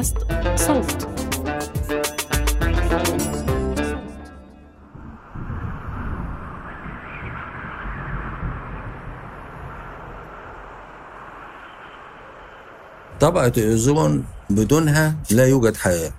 بودكاست 0.00 0.16
صوت. 0.56 1.08
طبقة 13.20 13.52
الأوزون 13.56 14.24
بدونها 14.50 15.16
لا 15.30 15.46
يوجد 15.46 15.76
حياة 15.76 16.12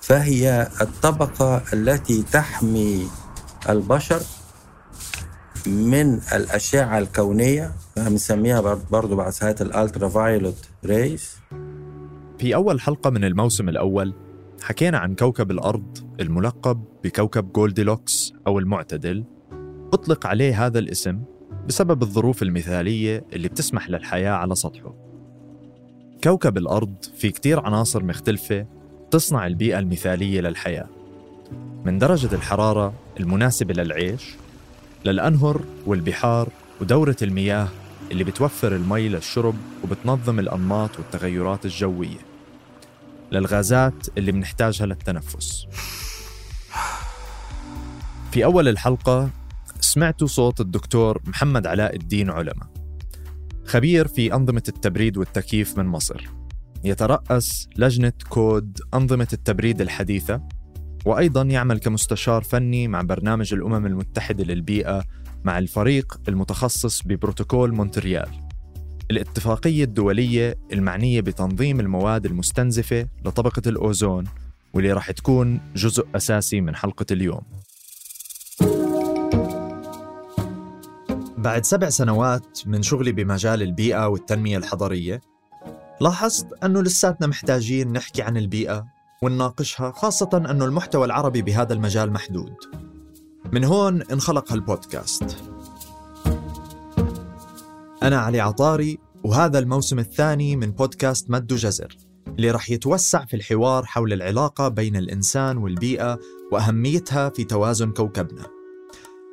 فهي 0.00 0.68
الطبقة 0.80 1.62
التي 1.72 2.22
تحمي 2.22 3.08
البشر 3.68 4.20
من 5.66 6.20
الأشعة 6.32 6.98
الكونية 6.98 7.72
بنسميها 7.96 8.60
برضو 8.90 9.16
بعد 9.16 9.30
ساعات 9.30 9.62
ال 9.62 10.08
ultraviolet 10.08 10.68
rays. 10.84 11.30
في 12.44 12.54
أول 12.54 12.80
حلقة 12.80 13.10
من 13.10 13.24
الموسم 13.24 13.68
الأول 13.68 14.14
حكينا 14.62 14.98
عن 14.98 15.14
كوكب 15.14 15.50
الأرض 15.50 15.98
الملقب 16.20 16.84
بكوكب 17.04 17.52
Goldilocks 17.52 18.32
أو 18.46 18.58
المعتدل. 18.58 19.24
أطلق 19.92 20.26
عليه 20.26 20.66
هذا 20.66 20.78
الاسم 20.78 21.20
بسبب 21.68 22.02
الظروف 22.02 22.42
المثالية 22.42 23.24
اللي 23.32 23.48
بتسمح 23.48 23.90
للحياة 23.90 24.30
على 24.30 24.54
سطحه. 24.54 24.94
كوكب 26.24 26.58
الأرض 26.58 26.94
في 27.16 27.30
كتير 27.30 27.60
عناصر 27.60 28.04
مختلفة 28.04 28.66
تصنع 29.10 29.46
البيئة 29.46 29.78
المثالية 29.78 30.40
للحياة. 30.40 30.88
من 31.84 31.98
درجة 31.98 32.34
الحرارة 32.34 32.92
المناسبة 33.20 33.74
للعيش 33.74 34.34
للأنهر 35.04 35.60
والبحار 35.86 36.48
ودورة 36.80 37.16
المياه 37.22 37.68
اللي 38.12 38.24
بتوفر 38.24 38.76
المي 38.76 39.08
للشرب 39.08 39.56
وبتنظم 39.84 40.38
الأنماط 40.38 40.90
والتغيرات 40.98 41.64
الجوية. 41.64 42.33
للغازات 43.34 44.06
اللي 44.18 44.32
بنحتاجها 44.32 44.86
للتنفس. 44.86 45.66
في 48.32 48.44
أول 48.44 48.68
الحلقة 48.68 49.30
سمعتوا 49.80 50.26
صوت 50.26 50.60
الدكتور 50.60 51.22
محمد 51.26 51.66
علاء 51.66 51.96
الدين 51.96 52.30
علمة 52.30 52.66
خبير 53.66 54.08
في 54.08 54.34
أنظمة 54.34 54.62
التبريد 54.68 55.16
والتكييف 55.16 55.78
من 55.78 55.86
مصر. 55.86 56.26
يترأس 56.84 57.68
لجنة 57.76 58.12
كود 58.28 58.80
أنظمة 58.94 59.28
التبريد 59.32 59.80
الحديثة 59.80 60.42
وأيضا 61.04 61.42
يعمل 61.42 61.78
كمستشار 61.78 62.42
فني 62.42 62.88
مع 62.88 63.02
برنامج 63.02 63.54
الأمم 63.54 63.86
المتحدة 63.86 64.44
للبيئة 64.44 65.04
مع 65.44 65.58
الفريق 65.58 66.20
المتخصص 66.28 67.02
ببروتوكول 67.02 67.74
مونتريال. 67.74 68.43
الاتفاقية 69.10 69.84
الدولية 69.84 70.54
المعنية 70.72 71.20
بتنظيم 71.20 71.80
المواد 71.80 72.26
المستنزفة 72.26 73.06
لطبقة 73.24 73.62
الأوزون 73.66 74.24
واللي 74.74 74.92
راح 74.92 75.10
تكون 75.10 75.60
جزء 75.76 76.06
أساسي 76.14 76.60
من 76.60 76.76
حلقة 76.76 77.06
اليوم. 77.10 77.42
بعد 81.38 81.64
سبع 81.64 81.88
سنوات 81.88 82.60
من 82.66 82.82
شغلي 82.82 83.12
بمجال 83.12 83.62
البيئة 83.62 84.08
والتنمية 84.08 84.56
الحضرية 84.56 85.20
لاحظت 86.00 86.64
أنه 86.64 86.82
لساتنا 86.82 87.26
محتاجين 87.26 87.92
نحكي 87.92 88.22
عن 88.22 88.36
البيئة 88.36 88.86
ونناقشها 89.22 89.92
خاصة 89.92 90.30
أنه 90.50 90.64
المحتوى 90.64 91.04
العربي 91.04 91.42
بهذا 91.42 91.72
المجال 91.72 92.12
محدود. 92.12 92.54
من 93.52 93.64
هون 93.64 94.02
انخلق 94.02 94.52
هالبودكاست. 94.52 95.53
أنا 98.04 98.18
علي 98.18 98.40
عطاري 98.40 98.98
وهذا 99.24 99.58
الموسم 99.58 99.98
الثاني 99.98 100.56
من 100.56 100.70
بودكاست 100.72 101.30
مد 101.30 101.52
وجزر 101.52 101.96
اللي 102.28 102.50
رح 102.50 102.70
يتوسع 102.70 103.24
في 103.24 103.36
الحوار 103.36 103.84
حول 103.84 104.12
العلاقة 104.12 104.68
بين 104.68 104.96
الإنسان 104.96 105.56
والبيئة 105.56 106.18
وأهميتها 106.52 107.28
في 107.28 107.44
توازن 107.44 107.90
كوكبنا. 107.90 108.46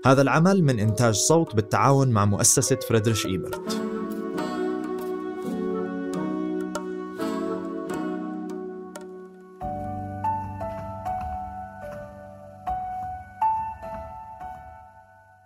هذا 0.05 0.21
العمل 0.21 0.63
من 0.63 0.79
إنتاج 0.79 1.13
صوت 1.13 1.55
بالتعاون 1.55 2.09
مع 2.09 2.25
مؤسسة 2.25 2.75
فريدريش 2.89 3.25
إيبرت. 3.25 3.81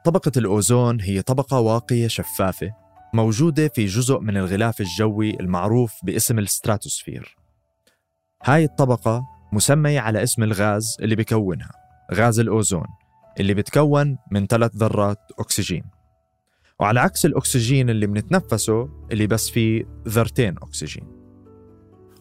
طبقة 0.03 0.31
الأوزون 0.37 1.01
هي 1.01 1.21
طبقة 1.21 1.59
واقية 1.59 2.07
شفافة 2.07 2.84
موجودة 3.15 3.67
في 3.67 3.85
جزء 3.85 4.19
من 4.19 4.37
الغلاف 4.37 4.81
الجوي 4.81 5.39
المعروف 5.39 5.93
باسم 6.03 6.39
الستراتوسفير. 6.39 7.37
هاي 8.43 8.63
الطبقة 8.63 9.23
مسمية 9.53 9.99
على 9.99 10.23
اسم 10.23 10.43
الغاز 10.43 10.97
اللي 10.99 11.15
بكونها 11.15 11.71
غاز 12.13 12.39
الأوزون 12.39 12.87
اللي 13.39 13.53
بتكون 13.53 14.17
من 14.31 14.47
ثلاث 14.47 14.75
ذرات 14.75 15.17
أكسجين. 15.39 15.83
وعلى 16.79 16.99
عكس 16.99 17.25
الأكسجين 17.25 17.89
اللي 17.89 18.07
بنتنفسه 18.07 18.89
اللي 19.11 19.27
بس 19.27 19.49
فيه 19.49 19.83
ذرتين 20.07 20.55
أكسجين. 20.57 21.07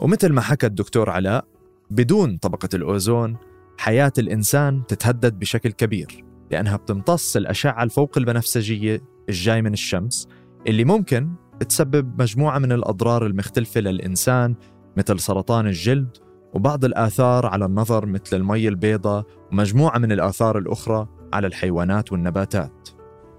ومثل 0.01 0.33
ما 0.33 0.41
حكى 0.41 0.67
الدكتور 0.67 1.11
علاء 1.11 1.45
بدون 1.91 2.37
طبقة 2.37 2.69
الأوزون 2.75 3.37
حياة 3.79 4.13
الإنسان 4.19 4.83
تتهدد 4.89 5.39
بشكل 5.39 5.73
كبير 5.73 6.25
لأنها 6.51 6.77
بتمتص 6.77 7.37
الأشعة 7.37 7.83
الفوق 7.83 8.19
البنفسجية 8.19 9.01
الجاي 9.29 9.63
من 9.63 9.73
الشمس 9.73 10.29
اللي 10.67 10.85
ممكن 10.85 11.31
تسبب 11.69 12.23
مجموعة 12.23 12.59
من 12.59 12.73
الأضرار 12.73 13.27
المختلفة 13.27 13.81
للإنسان 13.81 14.55
مثل 14.97 15.21
سرطان 15.21 15.67
الجلد 15.67 16.17
وبعض 16.55 16.85
الآثار 16.85 17.47
على 17.47 17.65
النظر 17.65 18.07
مثل 18.07 18.37
المي 18.37 18.69
البيضاء 18.69 19.25
ومجموعة 19.53 19.99
من 19.99 20.13
الآثار 20.13 20.59
الأخرى 20.59 21.09
على 21.33 21.47
الحيوانات 21.47 22.13
والنباتات. 22.13 22.89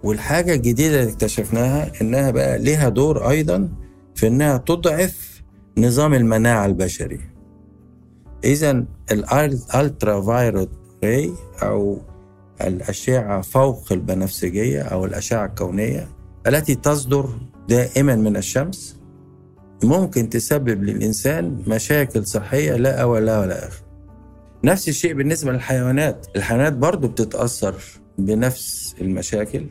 والحاجة 0.04 0.54
الجديدة 0.54 1.02
اللي 1.02 1.12
اكتشفناها 1.12 1.92
إنها 2.02 2.32
بقى 2.32 2.60
لها 2.60 2.90
دور 2.90 3.30
أيضا 3.30 3.70
في 4.16 4.28
إنها 4.28 4.58
تضعف 4.58 5.44
نظام 5.78 6.14
المناعة 6.14 6.66
البشري. 6.66 7.20
إذا 8.44 8.86
الألترا 9.12 10.22
فايروت 10.22 10.70
راي 11.04 11.32
أو 11.64 12.02
الأشعة 12.62 13.42
فوق 13.42 13.92
البنفسجية 13.92 14.82
أو 14.82 15.06
الأشعة 15.06 15.46
الكونية 15.46 16.15
التي 16.48 16.76
تصدر 16.76 17.30
دائما 17.70 18.16
من 18.16 18.38
الشمس 18.38 19.00
ممكن 19.84 20.30
تسبب 20.30 20.84
للإنسان 20.84 21.64
مشاكل 21.68 22.26
صحية 22.26 22.76
لا 22.76 23.02
أول 23.02 23.26
لها 23.26 23.40
ولا 23.40 23.68
آخر. 23.68 23.84
نفس 24.64 24.90
الشيء 24.90 25.14
بالنسبة 25.14 25.52
للحيوانات. 25.52 26.28
الحيوانات 26.36 26.74
برضو 26.74 27.08
بتتأثر 27.08 27.76
بنفس 28.18 28.96
المشاكل. 29.02 29.66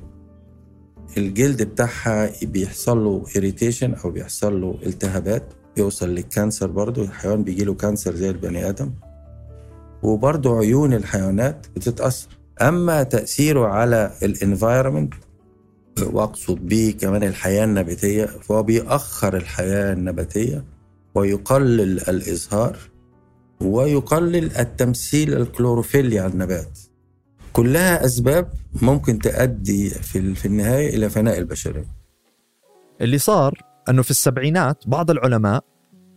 الجلد 1.17 1.63
بتاعها 1.63 2.31
بيحصل 2.43 3.05
له 3.05 3.25
irritation 3.37 3.95
أو 3.95 4.11
بيحصل 4.11 4.61
له 4.61 4.79
التهابات 4.87 5.43
يوصل 5.77 6.09
لل 6.09 6.23
cancer 6.23 6.67
برضو. 6.67 7.03
الحيوان 7.03 7.45
بيجي 7.45 7.65
له 7.65 7.75
cancer 7.75 8.15
زي 8.15 8.31
البني 8.31 8.69
آدم. 8.69 8.91
وبرضو 10.03 10.59
عيون 10.59 10.95
الحيوانات 10.95 11.67
بتتأثر. 11.77 12.29
أما 12.63 13.03
تأثيره 13.03 13.67
على 13.67 14.13
ال 14.23 14.31
environment 14.31 15.15
واقصد 16.03 16.69
به 16.69 16.95
كمان 17.01 17.23
الحياة 17.23 17.65
النباتية 17.65 18.25
فهو 18.25 18.63
بيأخر 18.63 19.37
الحياة 19.37 19.93
النباتية 19.93 20.65
ويقلل 21.15 22.01
الازهار 22.09 22.79
ويقلل 23.61 24.57
التمثيل 24.57 25.35
الكلوروفيلي 25.35 26.19
على 26.19 26.33
النبات. 26.33 26.79
كلها 27.53 28.05
أسباب 28.05 28.49
ممكن 28.83 29.19
تؤدي 29.19 29.91
في 29.91 30.35
في 30.35 30.47
النهاية 30.47 30.97
إلى 30.97 31.11
فناء 31.11 31.39
البشرية. 31.39 31.87
اللي 33.01 33.19
صار 33.19 33.63
أنه 33.89 34.03
في 34.03 34.11
السبعينات 34.11 34.85
بعض 34.87 35.11
العلماء 35.11 35.65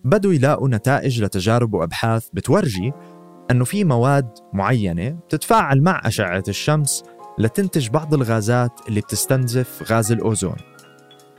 بدوا 0.04 0.34
يلاقوا 0.34 0.70
نتائج 0.70 1.24
لتجارب 1.24 1.74
وأبحاث 1.74 2.28
بتورجي 2.34 2.94
أنه 3.52 3.66
في 3.66 3.84
مواد 3.84 4.30
معينة 4.54 5.10
بتتفاعل 5.10 5.82
مع 5.82 6.02
أشعة 6.06 6.44
الشمس 6.48 7.04
لتنتج 7.40 7.90
بعض 7.90 8.14
الغازات 8.14 8.72
اللي 8.88 9.02
بتستنزف 9.02 9.92
غاز 9.92 10.12
الأوزون. 10.12 10.56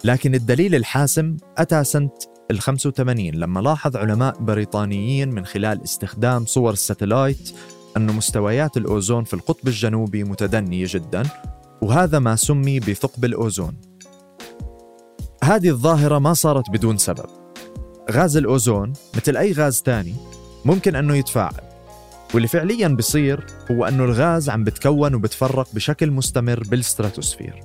لكن 0.05 0.35
الدليل 0.35 0.75
الحاسم 0.75 1.37
أتى 1.59 1.85
سنة 1.85 2.11
ال 2.51 2.61
85 2.61 3.31
لما 3.31 3.61
لاحظ 3.61 3.97
علماء 3.97 4.39
بريطانيين 4.39 5.35
من 5.35 5.47
خلال 5.47 5.83
استخدام 5.83 6.47
صور 6.47 6.73
الساتلايت 6.73 7.51
أن 7.97 8.07
مستويات 8.07 8.77
الأوزون 8.77 9.25
في 9.25 9.35
القطب 9.35 9.69
الجنوبي 9.69 10.25
متدنية 10.25 10.87
جدا 10.89 11.23
وهذا 11.83 12.19
ما 12.19 12.37
سمي 12.37 12.81
بثقب 12.81 13.25
الأوزون. 13.25 13.77
هذه 15.45 15.69
الظاهرة 15.69 16.19
ما 16.19 16.35
صارت 16.35 16.71
بدون 16.71 16.99
سبب. 16.99 17.27
غاز 18.11 18.37
الأوزون 18.37 18.93
مثل 19.17 19.37
أي 19.37 19.53
غاز 19.53 19.83
تاني 19.83 20.15
ممكن 20.65 20.97
أنه 20.97 21.17
يتفاعل. 21.17 21.68
واللي 22.35 22.49
فعليا 22.49 22.89
بصير 22.89 23.47
هو 23.71 23.85
أنه 23.85 24.05
الغاز 24.05 24.51
عم 24.51 24.65
بتكون 24.65 25.15
وبتفرق 25.15 25.69
بشكل 25.75 26.11
مستمر 26.11 26.63
بالستراتوسفير. 26.71 27.61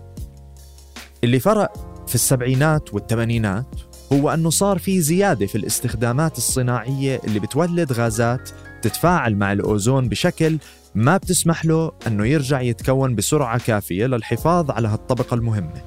اللي 1.24 1.40
فرق 1.40 1.74
في 2.08 2.16
السبعينات 2.16 2.94
والثمانينات 2.94 3.76
هو 4.14 4.30
أنه 4.30 4.50
صار 4.50 4.80
في 4.80 5.02
زيادة 5.02 5.46
في 5.46 5.56
الاستخدامات 5.56 6.38
الصناعية 6.38 7.22
اللي 7.28 7.40
بتولد 7.40 7.94
غازات 7.94 8.50
تتفاعل 8.82 9.36
مع 9.36 9.52
الأوزون 9.54 10.10
بشكل 10.10 10.58
ما 10.96 11.18
بتسمح 11.18 11.66
له 11.66 11.92
أنه 12.08 12.26
يرجع 12.28 12.62
يتكون 12.62 13.16
بسرعة 13.16 13.60
كافية 13.60 14.06
للحفاظ 14.06 14.72
على 14.72 14.88
هالطبقة 14.88 15.34
المهمة. 15.34 15.82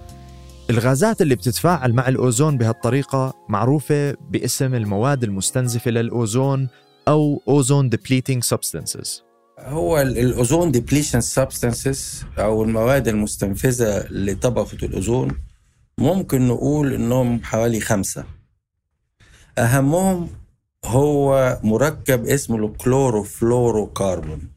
الغازات 0.71 1.23
اللي 1.23 1.35
بتتفاعل 1.35 1.93
مع 1.93 2.09
الأوزون 2.09 2.59
بهالطريقة 2.59 3.35
معروفة 3.49 4.13
باسم 4.31 4.75
المواد 4.75 5.25
المستنزفة 5.25 5.91
للأوزون 5.91 6.69
أو 7.09 7.43
ozone 7.49 7.91
depleting 7.91 8.43
substances. 8.55 9.23
هو 9.59 10.01
ال 10.01 10.13
ozone 10.13 10.73
depletion 10.73 11.21
substances 11.21 12.25
أو 12.39 12.63
المواد 12.63 13.09
المستنفذة 13.09 14.07
لطبقة 14.11 14.77
الأوزون 14.83 15.41
ممكن 15.99 16.49
نقول 16.49 16.93
إنهم 16.95 17.43
حوالي 17.45 17.81
خمسة. 17.81 18.25
أهمهم 19.59 20.29
هو 20.85 21.61
مركب 21.63 22.27
اسمه 22.27 22.67
الكلوروفلوروكربون 22.67 24.49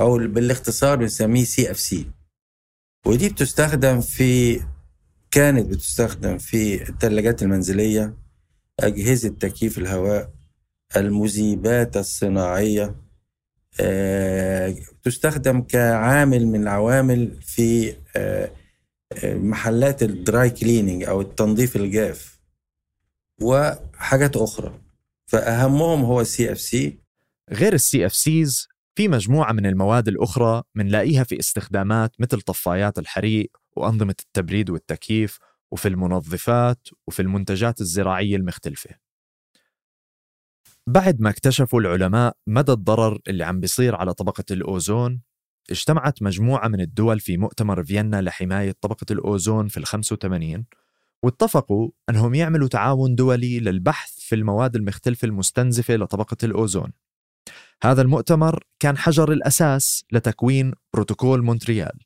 أو 0.00 0.18
بالاختصار 0.18 0.96
بنسميه 0.96 1.44
CFC 1.44 2.10
ودي 3.06 3.28
بتستخدم 3.28 4.00
في 4.00 4.60
كانت 5.30 5.66
بتستخدم 5.66 6.38
في 6.38 6.88
الثلاجات 6.88 7.42
المنزلية 7.42 8.14
أجهزة 8.80 9.28
تكييف 9.28 9.78
الهواء 9.78 10.35
المذيبات 10.96 11.96
الصناعية 11.96 12.94
آه، 13.80 14.74
تستخدم 15.02 15.60
كعامل 15.60 16.46
من 16.46 16.62
العوامل 16.62 17.42
في 17.42 17.96
آه، 18.16 18.50
آه، 19.24 19.34
محلات 19.34 20.02
ال 20.02 20.14
dry 20.14 20.50
cleaning 20.50 21.04
أو 21.04 21.20
التنظيف 21.20 21.76
الجاف 21.76 22.40
وحاجات 23.42 24.36
أخرى. 24.36 24.80
فأهمهم 25.26 26.04
هو 26.04 26.20
السي 26.20 26.52
اف 26.52 26.60
سي 26.60 26.98
غير 27.52 27.72
ال 27.72 28.06
CFCs 28.06 28.68
في 28.94 29.08
مجموعة 29.08 29.52
من 29.52 29.66
المواد 29.66 30.08
الأخرى 30.08 30.62
منلاقيها 30.74 31.24
في 31.24 31.38
استخدامات 31.38 32.10
مثل 32.18 32.40
طفايات 32.40 32.98
الحريق 32.98 33.50
وأنظمة 33.76 34.14
التبريد 34.20 34.70
والتكييف 34.70 35.38
وفي 35.70 35.88
المنظفات 35.88 36.88
وفي 37.06 37.22
المنتجات 37.22 37.80
الزراعية 37.80 38.36
المختلفة. 38.36 39.05
بعد 40.88 41.20
ما 41.20 41.30
اكتشفوا 41.30 41.80
العلماء 41.80 42.36
مدى 42.46 42.72
الضرر 42.72 43.18
اللي 43.28 43.44
عم 43.44 43.60
بيصير 43.60 43.94
على 43.94 44.14
طبقة 44.14 44.44
الأوزون 44.50 45.20
اجتمعت 45.70 46.22
مجموعة 46.22 46.68
من 46.68 46.80
الدول 46.80 47.20
في 47.20 47.36
مؤتمر 47.36 47.84
فيينا 47.84 48.22
لحماية 48.22 48.76
طبقة 48.80 49.06
الأوزون 49.10 49.68
في 49.68 49.76
ال 49.76 49.86
85 49.86 50.64
واتفقوا 51.22 51.90
أنهم 52.10 52.34
يعملوا 52.34 52.68
تعاون 52.68 53.14
دولي 53.14 53.60
للبحث 53.60 54.18
في 54.18 54.34
المواد 54.34 54.76
المختلفة 54.76 55.26
المستنزفة 55.26 55.96
لطبقة 55.96 56.36
الأوزون. 56.44 56.92
هذا 57.82 58.02
المؤتمر 58.02 58.64
كان 58.80 58.98
حجر 58.98 59.32
الأساس 59.32 60.04
لتكوين 60.12 60.72
بروتوكول 60.94 61.42
مونتريال 61.42 61.98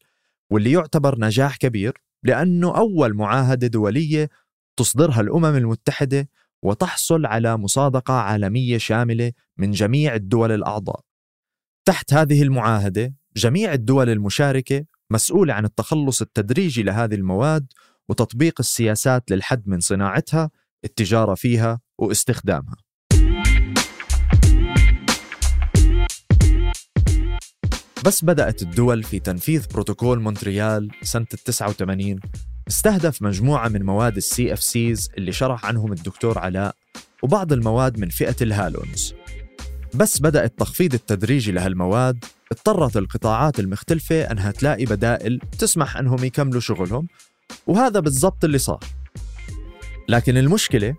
واللي 0.50 0.72
يعتبر 0.72 1.18
نجاح 1.18 1.56
كبير 1.56 2.02
لأنه 2.22 2.76
أول 2.76 3.14
معاهدة 3.14 3.66
دولية 3.66 4.30
تصدرها 4.76 5.20
الأمم 5.20 5.56
المتحدة 5.56 6.28
وتحصل 6.62 7.26
على 7.26 7.56
مصادقة 7.56 8.14
عالمية 8.14 8.78
شاملة 8.78 9.32
من 9.56 9.70
جميع 9.70 10.14
الدول 10.14 10.52
الأعضاء. 10.52 11.00
تحت 11.84 12.14
هذه 12.14 12.42
المعاهدة، 12.42 13.14
جميع 13.36 13.72
الدول 13.72 14.08
المشاركة 14.10 14.84
مسؤولة 15.10 15.54
عن 15.54 15.64
التخلص 15.64 16.22
التدريجي 16.22 16.82
لهذه 16.82 17.14
المواد 17.14 17.66
وتطبيق 18.08 18.54
السياسات 18.60 19.30
للحد 19.30 19.68
من 19.68 19.80
صناعتها، 19.80 20.50
التجارة 20.84 21.34
فيها 21.34 21.80
واستخدامها. 21.98 22.76
بس 28.06 28.24
بدأت 28.24 28.62
الدول 28.62 29.02
في 29.02 29.20
تنفيذ 29.20 29.66
بروتوكول 29.72 30.20
مونتريال 30.20 30.90
سنة 31.02 31.24
89 31.24 32.20
استهدف 32.70 33.22
مجموعة 33.22 33.68
من 33.68 33.82
مواد 33.82 34.16
ال 34.16 34.52
CFCs 34.52 35.10
اللي 35.18 35.32
شرح 35.32 35.66
عنهم 35.66 35.92
الدكتور 35.92 36.38
علاء 36.38 36.74
وبعض 37.22 37.52
المواد 37.52 37.98
من 37.98 38.08
فئة 38.08 38.36
ال 38.42 38.52
halons 38.52 39.14
بس 39.94 40.20
بدأ 40.20 40.44
التخفيض 40.44 40.94
التدريجي 40.94 41.52
لهالمواد 41.52 42.24
اضطرت 42.52 42.96
القطاعات 42.96 43.60
المختلفة 43.60 44.22
أنها 44.22 44.50
تلاقي 44.50 44.84
بدائل 44.84 45.40
تسمح 45.58 45.96
أنهم 45.96 46.24
يكملوا 46.24 46.60
شغلهم 46.60 47.06
وهذا 47.66 48.00
بالضبط 48.00 48.44
اللي 48.44 48.58
صار. 48.58 48.84
لكن 50.08 50.36
المشكلة 50.36 50.94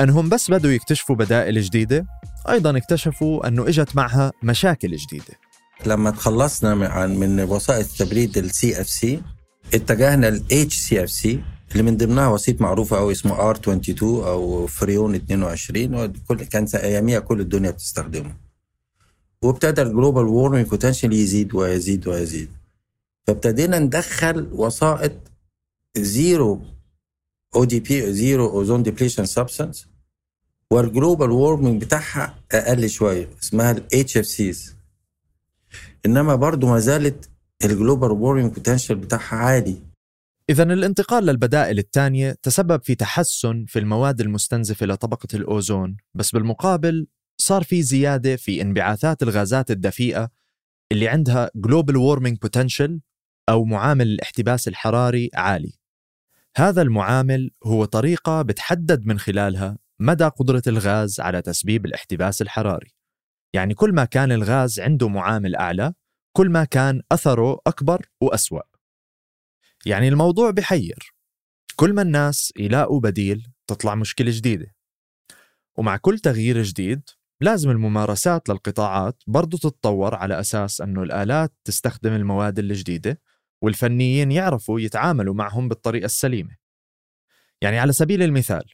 أنهم 0.00 0.28
بس 0.28 0.50
بدوا 0.50 0.70
يكتشفوا 0.70 1.16
بدائل 1.16 1.60
جديدة 1.60 2.06
أيضا 2.48 2.76
اكتشفوا 2.76 3.48
أنه 3.48 3.68
إجت 3.68 3.96
معها 3.96 4.32
مشاكل 4.42 4.96
جديدة. 4.96 5.34
لما 5.86 6.10
تخلصنا 6.10 6.74
من 6.74 7.18
من 7.18 7.40
وسائط 7.40 7.86
تبريد 7.86 8.38
ال 8.38 8.80
CFC 8.80 9.22
اتجهنا 9.74 10.28
FC 10.92 11.42
اللي 11.72 11.82
من 11.82 11.96
ضمنها 11.96 12.28
وسيط 12.28 12.60
معروفة 12.60 12.98
أوي 12.98 13.12
اسمه 13.12 13.34
R 13.50 13.56
22 13.56 14.24
أو 14.24 14.66
فريون 14.66 15.14
22 15.14 15.94
وكل 15.94 16.44
كان 16.44 16.66
أياميها 16.74 17.18
كل 17.20 17.40
الدنيا 17.40 17.70
بتستخدمه. 17.70 18.36
وابتدى 19.42 19.82
ال 19.82 19.88
global 19.88 20.24
warming 20.24 20.66
potential 20.66 21.12
يزيد 21.12 21.54
ويزيد 21.54 22.08
ويزيد. 22.08 22.48
فابتدينا 23.26 23.78
ندخل 23.78 24.48
وسائط 24.52 25.12
zero 25.96 26.62
ODP 27.56 28.12
zero 28.12 28.46
ozone 28.50 28.82
depletion 28.82 29.24
substance 29.26 29.86
وال 30.70 30.85
global 30.85 31.30
warming 31.30 31.82
بتاعها 31.84 32.34
أقل 32.52 32.88
شوية 32.90 33.28
اسمها 33.42 33.70
الاتش 33.70 34.16
اف 34.16 34.26
سيز 34.26 34.76
إنما 36.06 36.34
برضو 36.34 36.66
ما 36.66 36.78
زالت 36.78 37.30
ال 37.64 37.71
global 37.71 38.10
warming 38.10 38.54
potential 38.54 38.96
بتاعها 38.96 39.36
عالي 39.36 39.76
إذا 40.50 40.62
الانتقال 40.62 41.26
للبدائل 41.26 41.78
الثانية 41.78 42.36
تسبب 42.42 42.82
في 42.82 42.94
تحسن 42.94 43.64
في 43.68 43.78
المواد 43.78 44.20
المستنزفة 44.20 44.86
لطبقة 44.86 45.28
الأوزون، 45.34 45.96
بس 46.14 46.30
بالمقابل 46.30 47.06
صار 47.40 47.62
في 47.62 47.82
زيادة 47.82 48.36
في 48.36 48.62
انبعاثات 48.62 49.22
الغازات 49.22 49.70
الدفيئة 49.70 50.30
اللي 50.92 51.08
عندها 51.08 51.50
global 51.66 51.94
warming 51.94 52.36
potential 52.46 52.90
أو 53.48 53.64
معامل 53.64 54.06
الاحتباس 54.06 54.68
الحراري 54.68 55.30
عالي. 55.34 55.72
هذا 56.56 56.82
المعامل 56.82 57.50
هو 57.64 57.84
طريقة 57.84 58.42
بتحدد 58.42 59.06
من 59.06 59.18
خلالها 59.18 59.78
مدى 60.00 60.24
قدرة 60.24 60.62
الغاز 60.66 61.20
على 61.20 61.42
تسبيب 61.42 61.86
الاحتباس 61.86 62.42
الحراري. 62.42 62.94
يعني 63.54 63.74
كل 63.74 63.94
ما 63.94 64.04
كان 64.04 64.32
الغاز 64.32 64.80
عنده 64.80 65.08
معامل 65.08 65.56
أعلى، 65.56 65.92
كل 66.36 66.50
ما 66.50 66.64
كان 66.64 67.02
أثره 67.12 67.60
أكبر 67.66 68.06
وأسوأ. 68.20 68.60
يعني 69.86 70.08
الموضوع 70.08 70.50
بحير. 70.50 71.14
كل 71.76 71.92
ما 71.94 72.02
الناس 72.02 72.52
يلاقوا 72.56 73.00
بديل 73.00 73.46
تطلع 73.66 73.94
مشكلة 73.94 74.30
جديدة. 74.34 74.74
ومع 75.78 75.96
كل 75.96 76.18
تغيير 76.18 76.62
جديد 76.62 77.02
لازم 77.40 77.70
الممارسات 77.70 78.48
للقطاعات 78.48 79.22
برضو 79.26 79.56
تتطور 79.56 80.14
على 80.14 80.40
أساس 80.40 80.80
أنه 80.80 81.02
الآلات 81.02 81.52
تستخدم 81.64 82.12
المواد 82.12 82.58
الجديدة 82.58 83.20
والفنيين 83.62 84.32
يعرفوا 84.32 84.80
يتعاملوا 84.80 85.34
معهم 85.34 85.68
بالطريقة 85.68 86.04
السليمة. 86.04 86.56
يعني 87.62 87.78
على 87.78 87.92
سبيل 87.92 88.22
المثال 88.22 88.64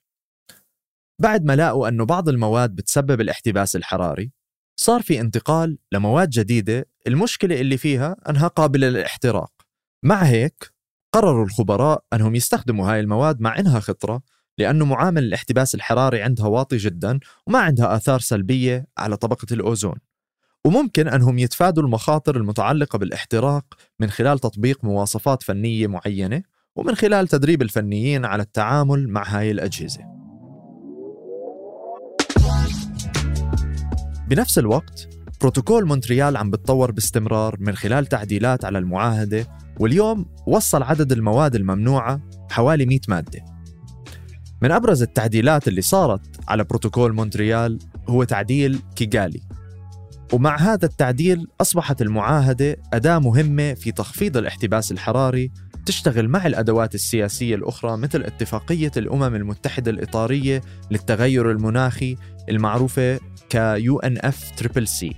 بعد 1.18 1.44
ما 1.44 1.56
لاقوا 1.56 1.88
أنه 1.88 2.04
بعض 2.04 2.28
المواد 2.28 2.74
بتسبب 2.74 3.20
الاحتباس 3.20 3.76
الحراري 3.76 4.32
صار 4.76 5.02
في 5.02 5.20
انتقال 5.20 5.78
لمواد 5.92 6.30
جديدة 6.30 6.86
المشكلة 7.06 7.60
اللي 7.60 7.76
فيها 7.76 8.16
أنها 8.28 8.48
قابلة 8.48 8.88
للاحتراق. 8.88 9.52
مع 10.02 10.22
هيك 10.22 10.72
قرروا 11.12 11.44
الخبراء 11.44 12.04
أنهم 12.12 12.34
يستخدموا 12.34 12.92
هاي 12.92 13.00
المواد 13.00 13.40
مع 13.40 13.58
إنها 13.58 13.80
خطرة 13.80 14.22
لأنه 14.58 14.84
معامل 14.84 15.22
الاحتباس 15.22 15.74
الحراري 15.74 16.22
عندها 16.22 16.46
واطي 16.46 16.76
جدا 16.76 17.20
وما 17.46 17.58
عندها 17.58 17.96
آثار 17.96 18.20
سلبية 18.20 18.86
على 18.98 19.16
طبقة 19.16 19.46
الأوزون. 19.52 19.96
وممكن 20.64 21.08
أنهم 21.08 21.38
يتفادوا 21.38 21.82
المخاطر 21.82 22.36
المتعلقة 22.36 22.98
بالاحتراق 22.98 23.64
من 24.00 24.10
خلال 24.10 24.38
تطبيق 24.38 24.84
مواصفات 24.84 25.42
فنية 25.42 25.86
معينة 25.86 26.42
ومن 26.76 26.94
خلال 26.94 27.28
تدريب 27.28 27.62
الفنيين 27.62 28.24
على 28.24 28.42
التعامل 28.42 29.08
مع 29.08 29.22
هاي 29.28 29.50
الأجهزة. 29.50 30.21
بنفس 34.32 34.58
الوقت 34.58 35.08
بروتوكول 35.40 35.86
مونتريال 35.86 36.36
عم 36.36 36.50
بتطور 36.50 36.90
باستمرار 36.90 37.56
من 37.60 37.76
خلال 37.76 38.06
تعديلات 38.06 38.64
على 38.64 38.78
المعاهدة 38.78 39.46
واليوم 39.80 40.26
وصل 40.46 40.82
عدد 40.82 41.12
المواد 41.12 41.54
الممنوعة 41.54 42.20
حوالي 42.50 42.86
100 42.86 43.00
مادة. 43.08 43.44
من 44.62 44.70
أبرز 44.70 45.02
التعديلات 45.02 45.68
اللي 45.68 45.80
صارت 45.80 46.20
على 46.48 46.64
بروتوكول 46.64 47.12
مونتريال 47.12 47.78
هو 48.08 48.24
تعديل 48.24 48.78
كيغالي 48.96 49.40
ومع 50.32 50.56
هذا 50.56 50.86
التعديل 50.86 51.46
أصبحت 51.60 52.02
المعاهدة 52.02 52.76
أداة 52.92 53.18
مهمة 53.18 53.74
في 53.74 53.92
تخفيض 53.92 54.36
الاحتباس 54.36 54.92
الحراري 54.92 55.50
وبتشتغل 55.74 56.28
مع 56.28 56.46
الأدوات 56.46 56.94
السياسية 56.94 57.54
الأخرى 57.54 57.96
مثل 57.96 58.22
اتفاقية 58.22 58.90
الأمم 58.96 59.34
المتحدة 59.34 59.90
الإطارية 59.90 60.62
للتغير 60.90 61.50
المناخي 61.50 62.16
المعروفة 62.48 63.18
ك 63.52 63.76
UNFCCC 63.78 65.14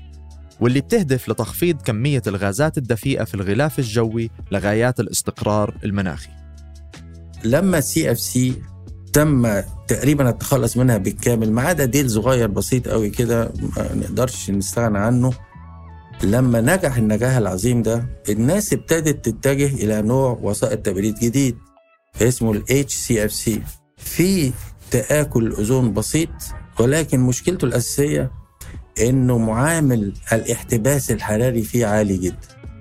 واللي 0.60 0.80
بتهدف 0.80 1.28
لتخفيض 1.28 1.82
كمية 1.82 2.22
الغازات 2.26 2.78
الدفيئة 2.78 3.24
في 3.24 3.34
الغلاف 3.34 3.78
الجوي 3.78 4.30
لغايات 4.52 5.00
الاستقرار 5.00 5.74
المناخي. 5.84 6.28
لما 7.44 7.78
ال 7.78 8.10
CFC 8.12 8.54
تم 9.12 9.60
تقريبا 9.88 10.28
التخلص 10.28 10.76
منها 10.76 10.96
بالكامل 10.96 11.52
ما 11.52 11.62
عدا 11.62 11.84
ديل 11.84 12.10
صغير 12.10 12.48
بسيط 12.48 12.88
قوي 12.88 13.10
كده 13.10 13.52
ما 13.76 13.94
نقدرش 13.94 14.50
نستغنى 14.50 14.98
عنه 14.98 15.32
لما 16.22 16.60
نجح 16.60 16.96
النجاح 16.96 17.36
العظيم 17.36 17.82
ده 17.82 18.06
الناس 18.28 18.72
ابتدت 18.72 19.28
تتجه 19.28 19.66
إلى 19.66 20.02
نوع 20.02 20.38
وسائط 20.42 20.78
تبريد 20.86 21.14
جديد 21.14 21.56
اسمه 22.22 22.52
ال 22.52 22.64
HCFC 22.88 23.50
في 23.96 24.52
تآكل 24.90 25.46
الأوزون 25.46 25.92
بسيط 25.92 26.30
ولكن 26.80 27.20
مشكلته 27.20 27.64
الأساسية 27.64 28.30
إنه 29.00 29.38
معامل 29.38 30.12
الاحتباس 30.32 31.10
الحراري 31.10 31.62
فيه 31.62 31.86
عالي 31.86 32.16
جدا. 32.16 32.36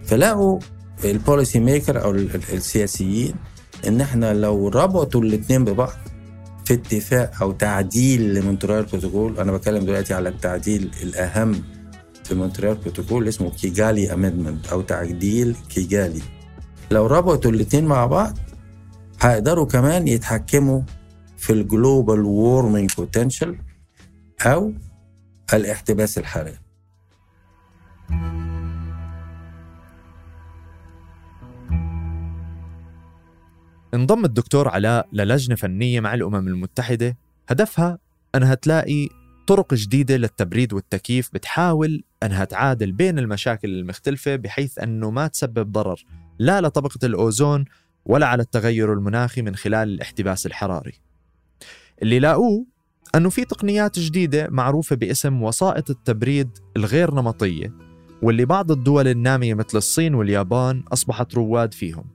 فلقوا 0.06 0.60
ال 1.06 1.14
policy 1.14 1.60
maker 1.60 2.04
أو 2.04 2.12
السياسيين 2.54 3.36
إن 3.88 4.02
إحنا 4.02 4.34
لو 4.34 4.68
ربطوا 4.68 5.22
الاتنين 5.22 5.66
ببعض 5.66 5.94
في 6.66 6.74
اتفاق 6.74 7.32
أو 7.42 7.52
تعديل 7.52 8.34
ل 8.34 8.39
Montreal 8.39 8.84
Protocol 8.86 9.40
أنا 9.40 9.52
بتكلم 9.52 9.86
دلوقتي 9.86 10.14
على 10.14 10.30
التعديل 10.30 10.92
الأهم 11.04 11.64
في 12.24 12.36
Montreal 12.36 12.76
Protocol 12.76 13.28
اسمه 13.28 13.50
Kigali 13.50 14.14
Amendment 14.14 14.68
أو 14.68 14.82
تعديل 14.82 15.56
كيجالي 15.70 16.22
لو 16.92 17.06
ربطوا 17.06 17.52
الاتنين 17.52 17.86
مع 17.86 18.06
بعض 18.06 18.38
هيقدروا 19.22 19.66
كمان 19.66 20.08
يتحكموا 20.08 20.82
في 21.38 21.54
ال 21.54 21.64
global 21.64 22.22
warming 22.26 22.92
potential 22.98 23.56
أو 24.46 24.74
الاحتباس 25.54 26.18
الحراري. 26.18 26.58
انضم 33.94 34.26
الدكتور 34.26 34.68
علاء 34.70 35.08
للجنة 35.14 35.56
فنية 35.56 36.00
مع 36.00 36.14
الأمم 36.14 36.48
المتحدة. 36.48 37.18
هدفها 37.50 37.98
أنها 38.36 38.56
تلاقي 38.56 39.10
طرق 39.48 39.74
جديدة 39.74 40.18
للتبريد 40.18 40.74
والتكييف 40.74 41.30
بتحاول 41.34 42.04
أنها 42.24 42.46
تعادل 42.46 42.92
بين 42.92 43.20
المشاكل 43.20 43.70
المختلفة 43.70 44.36
بحيث 44.36 44.80
أنه 44.80 45.12
ما 45.12 45.28
تسبب 45.28 45.72
ضرر 45.72 46.04
لا 46.40 46.62
لطبقة 46.62 47.00
الأوزون 47.04 47.66
ولا 48.06 48.28
على 48.28 48.44
التغير 48.44 48.94
المناخي 48.94 49.42
من 49.42 49.56
خلال 49.56 49.90
الاحتباس 49.90 50.46
الحراري. 50.46 50.94
اللي 52.02 52.20
لاقوه 52.20 52.73
أنه 53.16 53.30
في 53.30 53.46
تقنيات 53.46 54.00
جديدة 54.00 54.48
معروفة 54.52 54.96
باسم 54.96 55.42
وسائط 55.42 55.90
التبريد 55.90 56.50
الغير 56.78 57.14
نمطية 57.14 57.74
واللي 58.22 58.46
بعض 58.46 58.72
الدول 58.72 59.08
النامية 59.08 59.54
مثل 59.54 59.78
الصين 59.78 60.16
واليابان 60.16 60.84
أصبحت 60.94 61.36
رواد 61.36 61.74
فيهم. 61.74 62.06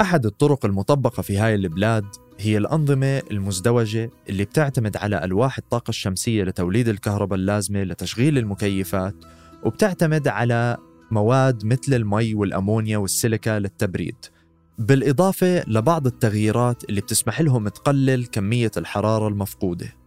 أحد 0.00 0.26
الطرق 0.26 0.66
المطبقة 0.66 1.22
في 1.22 1.38
هاي 1.38 1.54
البلاد 1.54 2.04
هي 2.38 2.56
الأنظمة 2.56 3.22
المزدوجة 3.30 4.10
اللي 4.28 4.44
بتعتمد 4.44 4.96
على 4.96 5.24
ألواح 5.24 5.58
الطاقة 5.58 5.88
الشمسية 5.90 6.44
لتوليد 6.44 6.88
الكهرباء 6.88 7.38
اللازمة 7.38 7.82
لتشغيل 7.82 8.38
المكيفات 8.38 9.14
وبتعتمد 9.64 10.28
على 10.28 10.76
مواد 11.10 11.64
مثل 11.64 11.94
المي 11.94 12.34
والأمونيا 12.34 12.98
والسيليكا 12.98 13.58
للتبريد. 13.58 14.16
بالإضافة 14.78 15.64
لبعض 15.68 16.06
التغييرات 16.06 16.84
اللي 16.84 17.00
بتسمح 17.00 17.40
لهم 17.40 17.68
تقلل 17.68 18.26
كمية 18.26 18.70
الحرارة 18.76 19.28
المفقودة. 19.28 20.05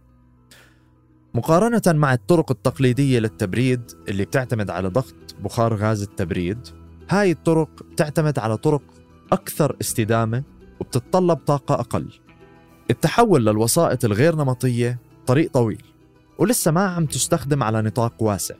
مقارنة 1.34 1.82
مع 1.86 2.12
الطرق 2.12 2.50
التقليدية 2.50 3.18
للتبريد 3.18 3.82
اللي 4.08 4.24
بتعتمد 4.24 4.70
على 4.70 4.88
ضغط 4.88 5.14
بخار 5.44 5.74
غاز 5.74 6.02
التبريد 6.02 6.58
هاي 7.10 7.30
الطرق 7.30 7.82
بتعتمد 7.92 8.38
على 8.38 8.56
طرق 8.56 8.82
أكثر 9.32 9.76
استدامة 9.80 10.42
وبتتطلب 10.80 11.38
طاقة 11.38 11.74
أقل. 11.74 12.08
التحول 12.90 13.46
للوسائط 13.46 14.04
الغير 14.04 14.36
نمطية 14.36 14.98
طريق 15.26 15.52
طويل 15.52 15.82
ولسه 16.38 16.70
ما 16.70 16.80
عم 16.80 17.06
تستخدم 17.06 17.62
على 17.62 17.82
نطاق 17.82 18.22
واسع. 18.22 18.54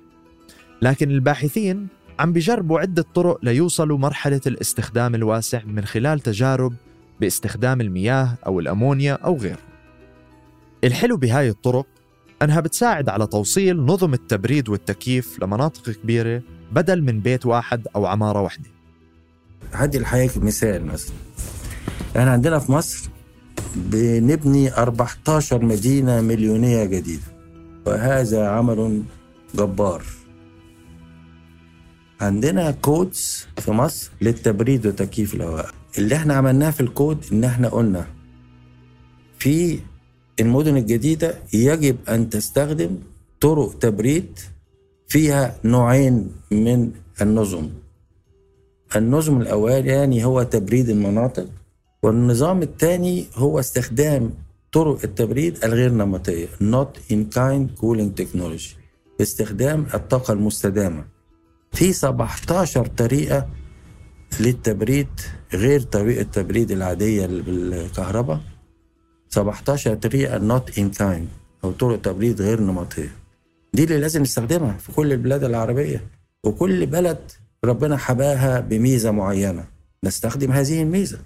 لكن 0.83 1.11
الباحثين 1.11 1.89
عم 2.19 2.33
بيجربوا 2.33 2.81
عدة 2.81 3.05
طرق 3.15 3.39
ليوصلوا 3.43 3.99
مرحلة 3.99 4.41
الاستخدام 4.47 5.15
الواسع 5.15 5.63
من 5.65 5.85
خلال 5.85 6.21
تجارب 6.21 6.75
باستخدام 7.21 7.81
المياه 7.81 8.39
أو 8.47 8.61
الأمونيا 8.61 9.13
أو 9.13 9.37
غيره. 9.37 9.63
الحلو 10.85 11.17
بهاي 11.17 11.49
الطرق 11.49 11.87
أنها 12.43 12.61
بتساعد 12.61 13.09
على 13.09 13.27
توصيل 13.27 13.81
نظم 13.81 14.15
التبريد 14.15 14.69
والتكييف 14.69 15.43
لمناطق 15.43 15.91
كبيرة 15.91 16.43
بدل 16.73 17.03
من 17.03 17.21
بيت 17.21 17.47
واحد 17.47 17.89
أو 17.97 18.07
عمارة 18.07 18.43
واحدة. 18.43 18.71
هدي 19.73 19.99
الحقيقة 19.99 20.41
مثال 20.41 20.87
مثلا. 20.87 21.15
إحنا 22.17 22.31
عندنا 22.31 22.59
في 22.59 22.73
مصر 22.73 23.09
بنبني 23.77 24.73
14 24.75 25.65
مدينة 25.65 26.21
مليونية 26.21 26.85
جديدة. 26.85 27.23
وهذا 27.87 28.49
عمل 28.49 29.03
جبار. 29.55 30.03
عندنا 32.21 32.71
كودز 32.71 33.47
في 33.59 33.71
مصر 33.71 34.11
للتبريد 34.21 34.87
وتكييف 34.87 35.35
الهواء. 35.35 35.71
اللي 35.99 36.17
إحنا 36.17 36.35
عملناه 36.35 36.71
في 36.71 36.81
الكود 36.81 37.25
إن 37.33 37.45
إحنا 37.45 37.69
قلنا 37.69 38.07
في 39.39 39.79
المدن 40.41 40.77
الجديدة 40.77 41.35
يجب 41.53 41.97
أن 42.09 42.31
تستخدم 42.31 42.91
طرق 43.41 43.79
تبريد 43.79 44.39
فيها 45.09 45.57
نوعين 45.65 46.33
من 46.51 46.91
النظم. 47.23 47.69
النظم 48.97 49.41
الأولاني 49.41 50.25
هو 50.25 50.43
تبريد 50.43 50.89
المناطق 50.89 51.47
والنظام 52.03 52.63
الثاني 52.63 53.27
هو 53.35 53.61
استخدام 53.61 54.31
طرق 54.73 54.99
التبريد 55.05 55.65
الغير 55.65 55.93
نمطية 55.93 56.47
not 56.47 57.13
in 57.13 57.37
kind 57.37 57.81
cooling 57.81 58.23
technology 58.23 58.77
باستخدام 59.19 59.87
الطاقة 59.95 60.33
المستدامة. 60.33 61.05
في 61.73 61.93
17 61.93 62.87
طريقة 62.87 63.49
للتبريد 64.41 65.09
غير 65.55 65.81
طريقة 65.81 66.21
التبريد 66.21 66.71
العادية 66.71 67.27
بالكهرباء. 67.27 68.41
17 69.31 69.95
طريقة 69.95 70.39
not 70.39 70.71
in 70.75 70.99
kind 70.99 71.27
أو 71.65 71.73
طرق 71.73 72.01
تبريد 72.01 72.43
غير 72.43 72.61
نمطية. 72.61 73.13
دي 73.75 73.85
اللي 73.85 73.99
لازم 74.01 74.23
نستخدمها 74.23 74.73
في 74.73 74.93
كل 74.93 75.13
البلاد 75.13 75.45
العربية. 75.45 76.05
وكل 76.45 76.87
بلد 76.87 77.19
ربنا 77.65 77.97
حباها 77.97 78.61
بميزة 78.61 79.11
معينة. 79.11 79.65
نستخدم 80.05 80.53
هذه 80.53 80.83
الميزة. 80.83 81.19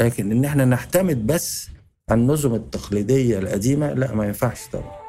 لكن 0.00 0.32
إن 0.32 0.44
إحنا 0.44 0.64
نعتمد 0.64 1.26
بس 1.26 1.68
على 2.10 2.20
النظم 2.20 2.54
التقليدية 2.54 3.38
القديمة 3.38 3.92
لا 3.92 4.14
ما 4.14 4.26
ينفعش 4.26 4.60
طبعا. 4.72 5.02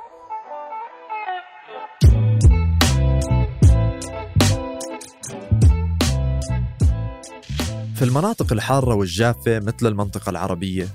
في 7.96 8.02
المناطق 8.02 8.54
الحارة 8.54 8.96
والجافة 8.96 9.60
مثل 9.60 9.88
المنطقة 9.88 10.30
العربية 10.30 10.88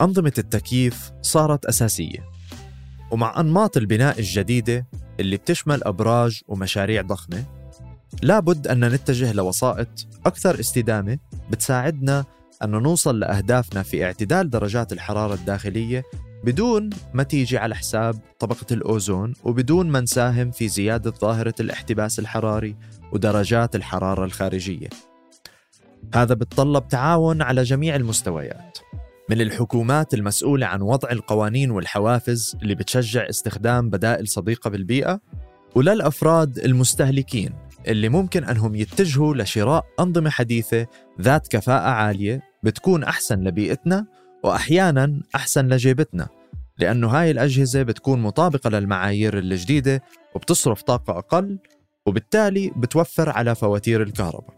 أنظمة 0.00 0.32
التكييف 0.38 1.12
صارت 1.22 1.66
أساسية. 1.66 2.28
ومع 3.10 3.40
أنماط 3.40 3.76
البناء 3.76 4.18
الجديدة 4.18 4.86
اللي 5.20 5.36
بتشمل 5.36 5.84
أبراج 5.84 6.40
ومشاريع 6.48 7.02
ضخمة 7.02 7.44
لابد 8.22 8.66
أن 8.68 8.84
نتجه 8.84 9.32
لوسائط 9.32 9.88
أكثر 10.26 10.60
استدامة 10.60 11.18
بتساعدنا 11.50 12.24
أن 12.64 12.70
نوصل 12.70 13.18
لأهدافنا 13.18 13.82
في 13.82 14.04
اعتدال 14.04 14.50
درجات 14.50 14.92
الحرارة 14.92 15.34
الداخلية 15.34 16.04
بدون 16.44 16.90
ما 17.14 17.22
تيجي 17.22 17.58
على 17.58 17.74
حساب 17.74 18.20
طبقة 18.38 18.66
الأوزون 18.70 19.32
وبدون 19.44 19.90
ما 19.90 20.00
نساهم 20.00 20.50
في 20.50 20.68
زيادة 20.68 21.10
ظاهرة 21.10 21.54
الاحتباس 21.60 22.18
الحراري 22.18 22.76
ودرجات 23.12 23.76
الحرارة 23.76 24.24
الخارجية. 24.24 24.88
هذا 26.14 26.34
بتطلب 26.34 26.88
تعاون 26.88 27.42
على 27.42 27.62
جميع 27.62 27.96
المستويات. 27.96 28.78
من 29.30 29.40
الحكومات 29.40 30.14
المسؤولة 30.14 30.66
عن 30.66 30.82
وضع 30.82 31.10
القوانين 31.10 31.70
والحوافز 31.70 32.56
اللي 32.62 32.74
بتشجع 32.74 33.28
استخدام 33.28 33.90
بدائل 33.90 34.28
صديقة 34.28 34.70
بالبيئة 34.70 35.20
وللأفراد 35.74 36.58
المستهلكين 36.58 37.52
اللي 37.88 38.08
ممكن 38.08 38.44
أنهم 38.44 38.74
يتجهوا 38.74 39.34
لشراء 39.34 39.84
أنظمة 40.00 40.30
حديثة 40.30 40.86
ذات 41.20 41.48
كفاءة 41.48 41.88
عالية 41.88 42.40
بتكون 42.62 43.04
أحسن 43.04 43.40
لبيئتنا 43.44 44.06
وأحيانا 44.44 45.20
أحسن 45.34 45.68
لجيبتنا 45.68 46.28
لأنه 46.78 47.08
هاي 47.08 47.30
الأجهزة 47.30 47.82
بتكون 47.82 48.22
مطابقة 48.22 48.70
للمعايير 48.70 49.38
الجديدة 49.38 50.02
وبتصرف 50.34 50.82
طاقة 50.82 51.18
أقل 51.18 51.58
وبالتالي 52.06 52.72
بتوفر 52.76 53.30
على 53.30 53.54
فواتير 53.54 54.02
الكهرباء. 54.02 54.54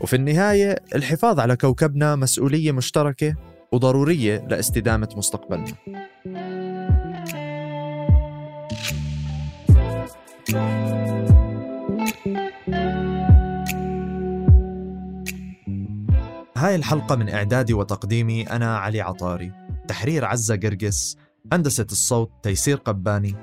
وفي 0.00 0.16
النهاية 0.16 0.76
الحفاظ 0.94 1.40
على 1.40 1.56
كوكبنا 1.56 2.16
مسؤولية 2.16 2.72
مشتركة 2.72 3.34
وضرورية 3.72 4.46
لاستدامة 4.48 5.08
مستقبلنا. 5.16 5.74
هاي 16.56 16.74
الحلقة 16.74 17.16
من 17.16 17.28
إعدادي 17.28 17.74
وتقديمي 17.74 18.42
أنا 18.42 18.78
علي 18.78 19.00
عطاري. 19.00 19.52
تحرير 19.88 20.24
عزة 20.24 20.56
قرقس 20.56 21.16
هندسة 21.52 21.86
الصوت 21.92 22.30
تيسير 22.42 22.76
قباني 22.76 23.34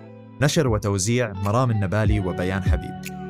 نشر 0.41 0.67
وتوزيع 0.67 1.34
مرام 1.34 1.72
النبالي 1.72 2.19
وبيان 2.19 2.63
حبيب. 2.63 3.26